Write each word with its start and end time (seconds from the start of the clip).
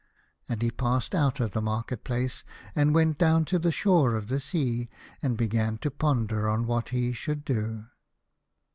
And 0.49 0.63
he 0.63 0.71
passed 0.71 1.13
out 1.13 1.39
of 1.39 1.51
the 1.51 1.61
market 1.61 2.03
place, 2.03 2.43
and 2.75 2.95
went 2.95 3.19
down 3.19 3.45
to 3.45 3.59
the 3.59 3.71
shore 3.71 4.15
of 4.15 4.29
the 4.29 4.39
sea, 4.39 4.89
and 5.21 5.37
began 5.37 5.77
to 5.77 5.91
ponder 5.91 6.49
on 6.49 6.65
what 6.65 6.89
he 6.89 7.13
should 7.13 7.45
do. 7.45 7.85